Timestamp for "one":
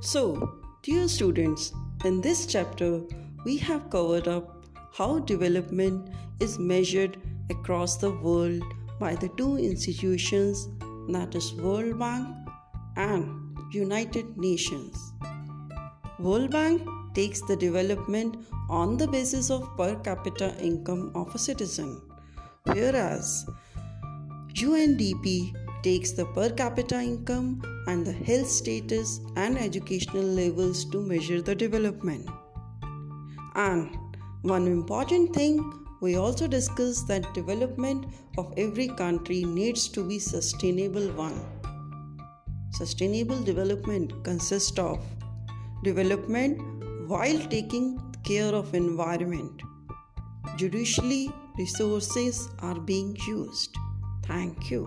34.42-34.66, 41.22-41.40